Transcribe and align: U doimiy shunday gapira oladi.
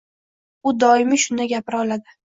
U 0.65 0.73
doimiy 0.85 1.23
shunday 1.27 1.55
gapira 1.55 1.85
oladi. 1.87 2.19